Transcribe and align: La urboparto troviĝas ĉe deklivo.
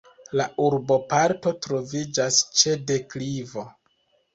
La 0.39 0.45
urboparto 0.67 1.55
troviĝas 1.67 2.43
ĉe 2.59 2.77
deklivo. 2.91 3.73